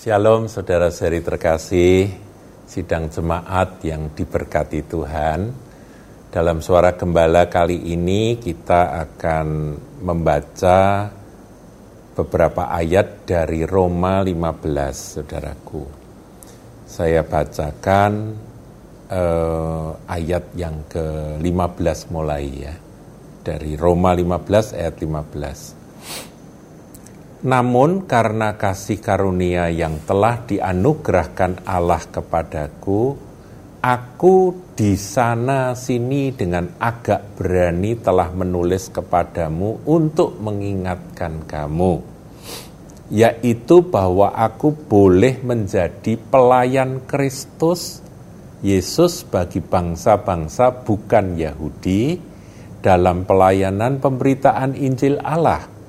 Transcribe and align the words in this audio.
Shalom 0.00 0.48
saudara-saudari 0.48 1.20
terkasih, 1.20 2.08
sidang 2.64 3.12
jemaat 3.12 3.84
yang 3.84 4.08
diberkati 4.16 4.80
Tuhan. 4.88 5.52
Dalam 6.32 6.64
suara 6.64 6.96
gembala 6.96 7.52
kali 7.52 7.92
ini 7.92 8.40
kita 8.40 8.96
akan 8.96 9.76
membaca 10.00 11.04
beberapa 12.16 12.72
ayat 12.72 13.28
dari 13.28 13.68
Roma 13.68 14.24
15, 14.24 15.20
saudaraku. 15.20 15.84
Saya 16.88 17.20
bacakan 17.20 18.40
eh, 19.04 19.88
ayat 20.08 20.56
yang 20.56 20.80
ke-15 20.88 22.08
mulai 22.08 22.48
ya. 22.48 22.72
Dari 23.44 23.76
Roma 23.76 24.16
15 24.16 24.80
ayat 24.80 24.96
15. 24.96 26.39
Namun 27.40 28.04
karena 28.04 28.60
kasih 28.60 29.00
karunia 29.00 29.72
yang 29.72 29.96
telah 30.04 30.44
dianugerahkan 30.44 31.64
Allah 31.64 32.04
kepadaku, 32.04 33.16
aku 33.80 34.36
di 34.76 34.92
sana 35.00 35.72
sini 35.72 36.36
dengan 36.36 36.68
agak 36.76 37.40
berani 37.40 37.96
telah 37.96 38.28
menulis 38.36 38.92
kepadamu 38.92 39.80
untuk 39.88 40.36
mengingatkan 40.36 41.48
kamu, 41.48 42.04
yaitu 43.08 43.88
bahwa 43.88 44.36
aku 44.36 44.76
boleh 44.76 45.40
menjadi 45.40 46.20
pelayan 46.20 47.00
Kristus 47.08 48.04
Yesus 48.60 49.24
bagi 49.24 49.64
bangsa-bangsa 49.64 50.84
bukan 50.84 51.40
Yahudi 51.40 52.20
dalam 52.84 53.24
pelayanan 53.24 53.96
pemberitaan 53.96 54.76
Injil 54.76 55.16
Allah 55.24 55.79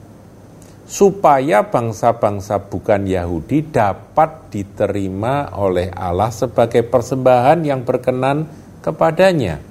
supaya 0.92 1.72
bangsa-bangsa 1.72 2.68
bukan 2.68 3.08
Yahudi 3.08 3.72
dapat 3.72 4.52
diterima 4.52 5.56
oleh 5.56 5.88
Allah 5.88 6.28
sebagai 6.36 6.84
persembahan 6.84 7.64
yang 7.64 7.88
berkenan 7.88 8.44
kepadanya, 8.84 9.64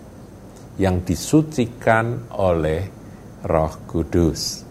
yang 0.81 1.05
disucikan 1.05 2.25
oleh 2.33 2.89
Roh 3.45 3.75
Kudus. 3.85 4.65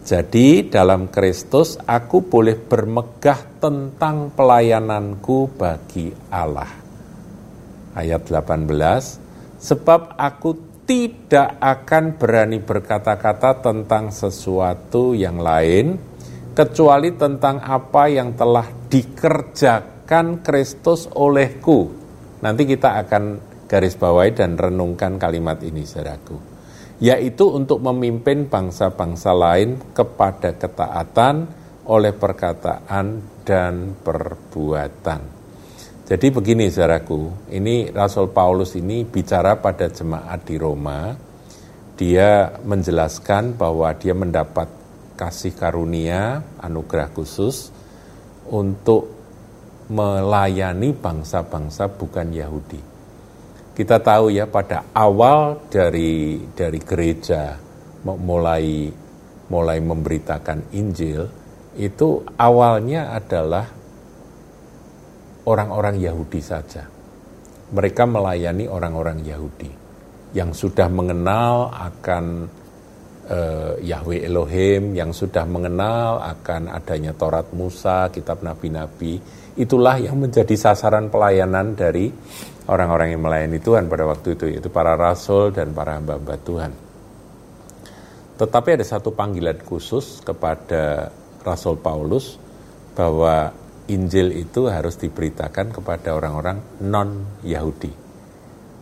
Jadi, 0.00 0.64
dalam 0.64 1.12
Kristus 1.12 1.76
aku 1.84 2.24
boleh 2.24 2.56
bermegah 2.56 3.60
tentang 3.60 4.32
pelayananku 4.32 5.60
bagi 5.60 6.08
Allah. 6.32 6.72
Ayat 7.92 8.24
18, 8.24 9.60
sebab 9.60 10.16
aku 10.16 10.65
tidak 10.86 11.58
akan 11.58 12.14
berani 12.14 12.62
berkata-kata 12.62 13.58
tentang 13.58 14.14
sesuatu 14.14 15.18
yang 15.18 15.42
lain 15.42 15.98
kecuali 16.54 17.12
tentang 17.18 17.58
apa 17.60 18.06
yang 18.06 18.38
telah 18.38 18.64
dikerjakan 18.86 20.40
Kristus 20.46 21.10
olehku. 21.12 21.90
Nanti 22.40 22.64
kita 22.64 23.02
akan 23.02 23.22
garis 23.66 23.98
bawahi 23.98 24.32
dan 24.32 24.54
renungkan 24.54 25.18
kalimat 25.18 25.58
ini 25.60 25.82
saudaraku. 25.82 26.38
Yaitu 27.02 27.52
untuk 27.52 27.82
memimpin 27.84 28.48
bangsa-bangsa 28.48 29.36
lain 29.36 29.76
kepada 29.92 30.56
ketaatan 30.56 31.44
oleh 31.90 32.16
perkataan 32.16 33.20
dan 33.44 33.92
perbuatan. 34.00 35.35
Jadi 36.06 36.30
begini 36.30 36.70
saudaraku, 36.70 37.50
ini 37.50 37.90
Rasul 37.90 38.30
Paulus 38.30 38.78
ini 38.78 39.02
bicara 39.02 39.58
pada 39.58 39.90
jemaat 39.90 40.46
di 40.46 40.54
Roma, 40.54 41.10
dia 41.98 42.62
menjelaskan 42.62 43.58
bahwa 43.58 43.90
dia 43.98 44.14
mendapat 44.14 44.70
kasih 45.18 45.58
karunia, 45.58 46.46
anugerah 46.62 47.10
khusus 47.10 47.74
untuk 48.46 49.10
melayani 49.90 50.94
bangsa-bangsa 50.94 51.90
bukan 51.90 52.30
Yahudi. 52.30 52.78
Kita 53.74 53.98
tahu 53.98 54.30
ya 54.30 54.46
pada 54.46 54.86
awal 54.94 55.58
dari 55.66 56.38
dari 56.54 56.80
gereja 56.86 57.58
mulai 58.06 58.94
mulai 59.50 59.78
memberitakan 59.82 60.70
Injil 60.70 61.26
itu 61.74 62.22
awalnya 62.38 63.10
adalah 63.10 63.66
orang-orang 65.46 65.96
Yahudi 66.02 66.42
saja. 66.42 66.84
Mereka 67.66 68.06
melayani 68.06 68.70
orang-orang 68.70 69.26
Yahudi 69.26 69.70
yang 70.34 70.54
sudah 70.54 70.86
mengenal 70.90 71.70
akan 71.72 72.24
uh, 73.30 73.74
Yahweh 73.80 74.26
Elohim, 74.26 74.94
yang 74.94 75.10
sudah 75.10 75.46
mengenal 75.46 76.22
akan 76.22 76.70
adanya 76.70 77.14
Taurat 77.14 77.50
Musa, 77.54 78.10
kitab 78.10 78.42
nabi-nabi. 78.42 79.18
Itulah 79.56 79.96
yang 79.98 80.20
menjadi 80.20 80.52
sasaran 80.52 81.08
pelayanan 81.08 81.72
dari 81.72 82.12
orang-orang 82.68 83.16
yang 83.16 83.22
melayani 83.24 83.58
Tuhan 83.58 83.88
pada 83.88 84.04
waktu 84.04 84.36
itu, 84.36 84.44
yaitu 84.52 84.68
para 84.68 84.94
rasul 84.94 85.50
dan 85.54 85.72
para 85.72 85.96
hamba-hamba 85.96 86.36
Tuhan. 86.42 86.72
Tetapi 88.36 88.68
ada 88.76 88.84
satu 88.84 89.16
panggilan 89.16 89.56
khusus 89.64 90.20
kepada 90.20 91.08
Rasul 91.40 91.80
Paulus 91.80 92.36
bahwa 92.92 93.48
Injil 93.86 94.34
itu 94.34 94.66
harus 94.66 94.98
diberitakan 94.98 95.70
kepada 95.70 96.18
orang-orang 96.18 96.82
non-Yahudi. 96.82 97.92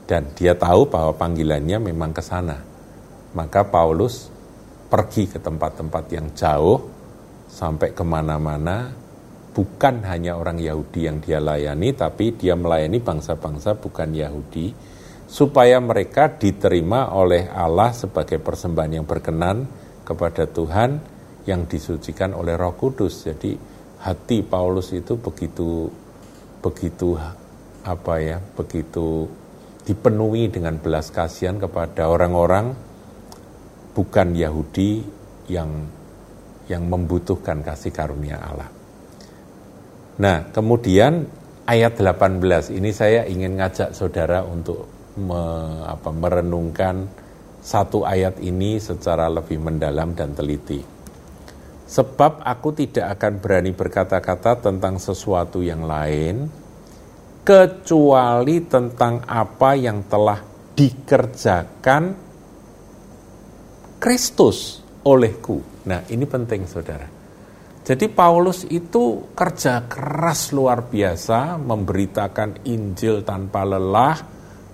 Dan 0.05 0.33
dia 0.37 0.57
tahu 0.57 0.89
bahwa 0.89 1.13
panggilannya 1.17 1.81
memang 1.81 2.13
ke 2.13 2.21
sana. 2.25 2.57
Maka 3.37 3.69
Paulus 3.69 4.33
pergi 4.89 5.29
ke 5.29 5.41
tempat-tempat 5.41 6.05
yang 6.13 6.33
jauh, 6.33 6.79
sampai 7.49 7.93
ke 7.93 8.05
mana-mana, 8.05 8.93
bukan 9.53 10.03
hanya 10.09 10.35
orang 10.35 10.57
Yahudi 10.57 11.07
yang 11.07 11.19
dia 11.21 11.39
layani, 11.39 11.93
tapi 11.93 12.35
dia 12.35 12.57
melayani 12.57 12.99
bangsa-bangsa 13.01 13.79
bukan 13.79 14.11
Yahudi, 14.13 14.73
supaya 15.29 15.81
mereka 15.81 16.31
diterima 16.33 17.13
oleh 17.13 17.49
Allah 17.51 17.93
sebagai 17.93 18.39
persembahan 18.39 19.03
yang 19.03 19.07
berkenan 19.07 19.67
kepada 20.05 20.47
Tuhan 20.47 21.01
yang 21.45 21.65
disucikan 21.69 22.33
oleh 22.37 22.55
Roh 22.55 22.77
Kudus. 22.77 23.25
Jadi 23.27 23.74
hati 24.05 24.45
Paulus 24.45 24.93
itu 24.93 25.17
begitu 25.17 25.89
begitu 26.61 27.17
apa 27.85 28.21
ya 28.21 28.39
begitu 28.53 29.29
dipenuhi 29.89 30.53
dengan 30.53 30.77
belas 30.77 31.09
kasihan 31.09 31.57
kepada 31.57 32.09
orang-orang 32.09 32.77
bukan 33.97 34.37
Yahudi 34.37 35.05
yang 35.49 35.89
yang 36.69 36.89
membutuhkan 36.89 37.61
kasih 37.61 37.93
karunia 37.93 38.41
Allah. 38.41 38.69
Nah, 40.17 40.49
kemudian 40.49 41.29
ayat 41.69 42.01
18 42.01 42.73
ini 42.73 42.91
saya 42.95 43.29
ingin 43.29 43.61
ngajak 43.61 43.93
saudara 43.93 44.41
untuk 44.41 44.89
me, 45.21 45.43
apa, 45.85 46.09
merenungkan 46.09 47.05
satu 47.61 48.09
ayat 48.09 48.41
ini 48.41 48.81
secara 48.81 49.29
lebih 49.29 49.61
mendalam 49.61 50.17
dan 50.17 50.33
teliti. 50.33 50.94
Sebab 51.85 52.41
aku 52.41 52.73
tidak 52.73 53.21
akan 53.21 53.45
berani 53.45 53.77
berkata-kata 53.77 54.57
tentang 54.65 54.97
sesuatu 54.97 55.61
yang 55.61 55.85
lain, 55.85 56.49
kecuali 57.45 58.65
tentang 58.65 59.21
apa 59.29 59.77
yang 59.77 60.09
telah 60.09 60.41
dikerjakan 60.73 62.03
Kristus 64.01 64.81
olehku. 65.05 65.61
Nah, 65.85 66.09
ini 66.09 66.25
penting, 66.25 66.65
saudara. 66.65 67.05
Jadi, 67.85 68.09
Paulus 68.09 68.65
itu 68.73 69.29
kerja 69.37 69.85
keras 69.85 70.57
luar 70.57 70.89
biasa, 70.89 71.61
memberitakan 71.61 72.65
Injil 72.65 73.21
tanpa 73.29 73.69
lelah, 73.69 74.17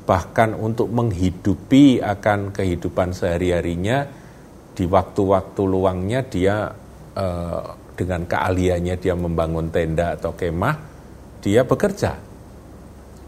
bahkan 0.07 0.55
untuk 0.55 0.95
menghidupi 0.95 1.99
akan 1.99 2.55
kehidupan 2.55 3.11
sehari-harinya. 3.11 4.07
Di 4.71 4.87
waktu-waktu 4.87 5.63
luangnya, 5.67 6.23
dia 6.23 6.71
Eh, 7.11 7.63
dengan 8.01 8.25
keahliannya 8.25 8.97
dia 8.97 9.13
membangun 9.13 9.69
tenda 9.69 10.17
atau 10.17 10.33
kemah, 10.33 10.77
dia 11.45 11.69
bekerja. 11.69 12.17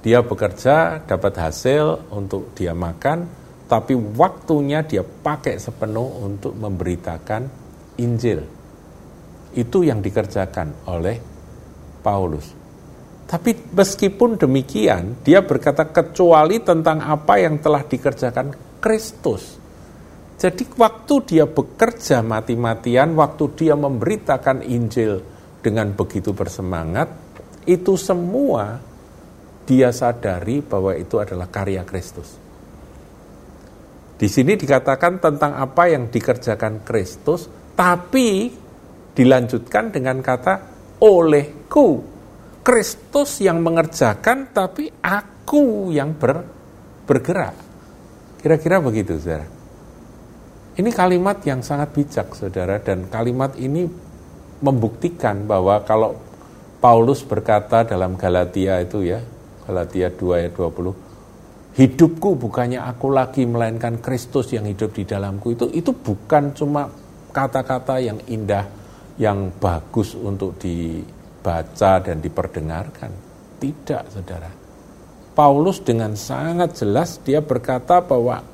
Dia 0.01 0.25
bekerja, 0.25 1.05
dapat 1.05 1.35
hasil 1.37 2.09
untuk 2.09 2.57
dia 2.57 2.73
makan, 2.73 3.29
tapi 3.69 3.93
waktunya 3.93 4.81
dia 4.81 5.05
pakai 5.05 5.61
sepenuh 5.61 6.25
untuk 6.25 6.57
memberitakan 6.57 7.43
Injil. 8.01 8.41
Itu 9.53 9.85
yang 9.85 10.01
dikerjakan 10.01 10.89
oleh 10.89 11.21
Paulus. 12.01 12.49
Tapi 13.29 13.77
meskipun 13.77 14.41
demikian, 14.41 15.21
dia 15.21 15.45
berkata 15.45 15.85
kecuali 15.85 16.65
tentang 16.65 17.05
apa 17.05 17.37
yang 17.37 17.61
telah 17.61 17.85
dikerjakan 17.85 18.81
Kristus. 18.81 19.62
Jadi 20.43 20.67
waktu 20.75 21.15
dia 21.23 21.47
bekerja 21.47 22.19
mati-matian, 22.19 23.15
waktu 23.15 23.45
dia 23.55 23.79
memberitakan 23.79 24.67
Injil 24.67 25.23
dengan 25.63 25.95
begitu 25.95 26.35
bersemangat, 26.35 27.15
itu 27.63 27.95
semua 27.95 28.83
dia 29.63 29.95
sadari 29.95 30.59
bahwa 30.59 30.99
itu 30.99 31.23
adalah 31.23 31.47
karya 31.47 31.87
Kristus. 31.87 32.35
Di 34.19 34.27
sini 34.27 34.59
dikatakan 34.59 35.23
tentang 35.23 35.63
apa 35.63 35.87
yang 35.87 36.11
dikerjakan 36.11 36.83
Kristus, 36.83 37.47
tapi 37.79 38.51
dilanjutkan 39.15 39.95
dengan 39.95 40.19
kata 40.27 40.55
olehku. 40.99 42.11
Kristus 42.67 43.39
yang 43.47 43.63
mengerjakan 43.63 44.51
tapi 44.51 44.91
aku 44.91 45.95
yang 45.95 46.19
ber, 46.19 46.43
bergerak. 47.07 47.55
Kira-kira 48.43 48.83
begitu, 48.83 49.23
saudara. 49.23 49.62
Ini 50.73 50.89
kalimat 50.89 51.45
yang 51.45 51.61
sangat 51.61 51.93
bijak, 51.93 52.33
saudara, 52.33 52.81
dan 52.81 53.05
kalimat 53.13 53.53
ini 53.61 53.85
membuktikan 54.65 55.45
bahwa 55.45 55.85
kalau 55.85 56.17
Paulus 56.81 57.21
berkata 57.21 57.85
dalam 57.85 58.17
Galatia 58.17 58.81
itu 58.81 59.05
ya, 59.05 59.21
Galatia 59.69 60.09
2 60.09 60.41
ayat 60.41 60.53
20, 60.57 61.77
hidupku 61.77 62.41
bukannya 62.41 62.81
aku 62.81 63.13
lagi 63.13 63.45
melainkan 63.45 64.01
Kristus 64.01 64.49
yang 64.57 64.65
hidup 64.65 64.97
di 64.97 65.05
dalamku 65.05 65.53
itu 65.53 65.69
itu 65.73 65.93
bukan 65.93 66.57
cuma 66.57 66.89
kata-kata 67.33 68.01
yang 68.01 68.21
indah 68.29 68.65
yang 69.21 69.53
bagus 69.61 70.17
untuk 70.17 70.57
dibaca 70.57 72.01
dan 72.01 72.17
diperdengarkan. 72.21 73.13
Tidak, 73.61 74.03
Saudara. 74.09 74.51
Paulus 75.33 75.81
dengan 75.81 76.13
sangat 76.17 76.81
jelas 76.81 77.21
dia 77.25 77.41
berkata 77.41 78.05
bahwa 78.05 78.45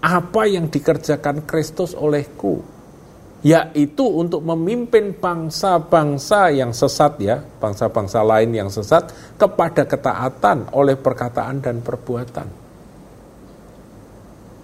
apa 0.00 0.48
yang 0.48 0.72
dikerjakan 0.72 1.44
Kristus 1.44 1.92
olehku 1.92 2.80
yaitu 3.40 4.04
untuk 4.04 4.44
memimpin 4.44 5.16
bangsa-bangsa 5.16 6.52
yang 6.52 6.76
sesat 6.76 7.16
ya, 7.24 7.40
bangsa-bangsa 7.40 8.20
lain 8.20 8.52
yang 8.52 8.68
sesat 8.68 9.08
kepada 9.40 9.88
ketaatan 9.88 10.68
oleh 10.76 11.00
perkataan 11.00 11.64
dan 11.64 11.80
perbuatan. 11.80 12.48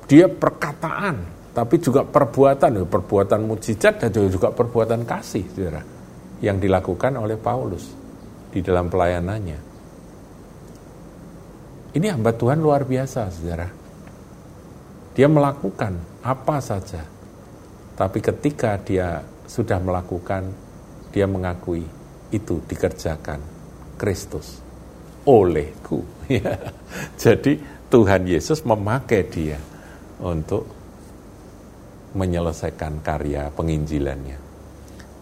Dia 0.06 0.28
perkataan, 0.28 1.16
tapi 1.56 1.76
juga 1.80 2.04
perbuatan, 2.04 2.70
ya, 2.76 2.84
perbuatan 2.84 3.40
mujizat 3.48 3.96
dan 3.96 4.12
juga 4.12 4.52
perbuatan 4.52 5.08
kasih, 5.08 5.44
saudara, 5.56 5.82
yang 6.44 6.60
dilakukan 6.60 7.16
oleh 7.16 7.40
Paulus 7.40 7.84
di 8.52 8.60
dalam 8.60 8.92
pelayanannya. 8.92 9.58
Ini 11.96 12.06
hamba 12.12 12.36
Tuhan 12.36 12.60
luar 12.60 12.84
biasa, 12.84 13.32
saudara. 13.32 13.85
Dia 15.16 15.32
melakukan 15.32 15.96
apa 16.20 16.60
saja 16.60 17.16
tapi 17.96 18.20
ketika 18.20 18.76
dia 18.76 19.24
sudah 19.48 19.80
melakukan, 19.80 20.52
dia 21.08 21.24
mengakui 21.24 21.80
itu 22.28 22.60
dikerjakan 22.68 23.40
Kristus 23.96 24.60
olehku. 25.24 26.04
Jadi 27.22 27.56
Tuhan 27.88 28.28
Yesus 28.28 28.60
memakai 28.68 29.24
dia 29.32 29.56
untuk 30.20 30.68
menyelesaikan 32.12 33.00
karya 33.00 33.48
penginjilannya. 33.48 34.38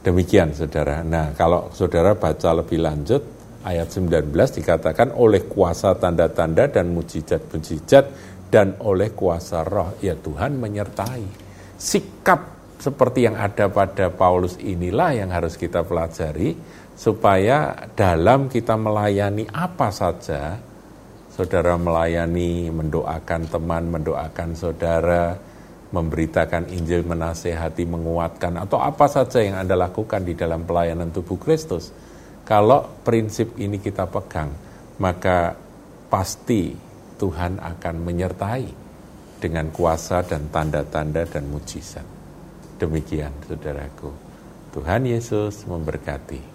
Demikian 0.03 0.51
saudara. 0.51 1.07
Nah 1.07 1.31
kalau 1.39 1.71
saudara 1.71 2.19
baca 2.19 2.51
lebih 2.59 2.83
lanjut 2.83 3.23
ayat 3.63 3.87
19 3.87 4.35
dikatakan 4.35 5.15
oleh 5.15 5.47
kuasa 5.47 5.95
tanda-tanda 5.95 6.69
dan 6.69 6.91
mujizat-mujizat 6.91 8.34
dan 8.49 8.77
oleh 8.81 9.13
kuasa 9.13 9.63
roh 9.63 9.97
ya 10.01 10.15
Tuhan 10.17 10.59
menyertai. 10.61 11.25
Sikap 11.75 12.55
seperti 12.79 13.25
yang 13.25 13.41
ada 13.41 13.73
pada 13.73 14.13
Paulus 14.13 14.61
inilah 14.61 15.17
yang 15.17 15.33
harus 15.33 15.57
kita 15.57 15.87
pelajari 15.87 16.53
supaya 16.95 17.75
dalam 17.97 18.47
kita 18.47 18.79
melayani 18.79 19.49
apa 19.51 19.91
saja 19.91 20.55
saudara 21.35 21.75
melayani 21.75 22.71
mendoakan 22.71 23.51
teman 23.51 23.91
mendoakan 23.91 24.55
saudara 24.55 25.35
memberitakan 25.91 26.71
Injil 26.71 27.03
menasehati 27.03 27.83
menguatkan 27.89 28.63
atau 28.63 28.79
apa 28.79 29.11
saja 29.11 29.43
yang 29.43 29.59
Anda 29.59 29.75
lakukan 29.75 30.23
di 30.23 30.39
dalam 30.39 30.63
pelayanan 30.63 31.11
tubuh 31.11 31.41
Kristus 31.41 31.91
kalau 32.47 32.87
prinsip 33.03 33.59
ini 33.59 33.83
kita 33.83 34.07
pegang 34.07 34.55
maka 35.03 35.59
pasti 36.07 36.71
Tuhan 37.19 37.63
akan 37.63 37.95
menyertai 38.03 38.67
dengan 39.39 39.69
kuasa 39.71 40.25
dan 40.25 40.49
tanda-tanda 40.49 41.27
dan 41.29 41.45
mujizat. 41.51 42.07
Demikian 42.81 43.31
saudaraku. 43.47 44.11
Tuhan 44.75 45.07
Yesus 45.07 45.63
memberkati. 45.69 46.54